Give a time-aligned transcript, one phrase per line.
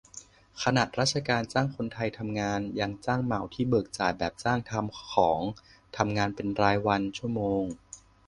[0.63, 5.41] ขนาดราชการจ้างคนไทยทำงาน ยัง "จ้างเหมา" ที่เบิกจ่ายแบบ "จ้างทำของ"
[5.97, 7.63] ทำงานเป็นรายวัน-ชั่วโมง